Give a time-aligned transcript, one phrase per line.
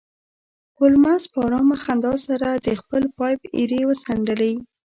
[0.77, 4.53] هولمز په ارامه خندا سره د خپل پایپ ایرې وڅنډلې